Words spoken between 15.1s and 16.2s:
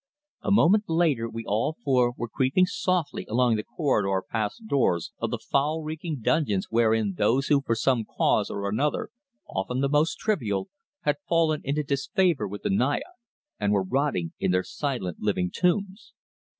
living tombs.